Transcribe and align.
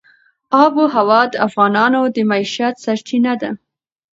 آب 0.63 0.73
وهوا 0.79 1.21
د 1.31 1.35
افغانانو 1.47 2.01
د 2.15 2.17
معیشت 2.29 2.75
سرچینه 2.85 3.33
ده. 3.41 3.51